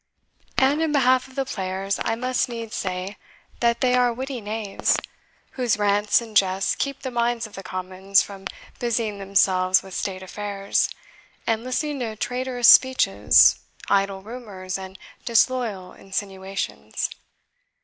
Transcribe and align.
And 0.57 0.81
in 0.81 0.91
behalf 0.91 1.27
of 1.27 1.35
the 1.35 1.45
players, 1.45 1.99
I 2.03 2.15
must 2.15 2.49
needs 2.49 2.73
say 2.75 3.17
that 3.59 3.81
they 3.81 3.93
are 3.93 4.11
witty 4.11 4.41
knaves, 4.41 4.97
whose 5.51 5.77
rants 5.77 6.21
and 6.21 6.35
jests 6.35 6.73
keep 6.73 7.03
the 7.03 7.11
minds 7.11 7.45
of 7.45 7.53
the 7.53 7.61
commons 7.61 8.23
from 8.23 8.45
busying 8.79 9.19
themselves 9.19 9.83
with 9.83 9.93
state 9.93 10.23
affairs, 10.23 10.89
and 11.45 11.63
listening 11.63 11.99
to 11.99 12.15
traitorous 12.15 12.67
speeches, 12.67 13.59
idle 13.91 14.23
rumours, 14.23 14.75
and 14.75 14.97
disloyal 15.23 15.93
insinuations. 15.93 17.11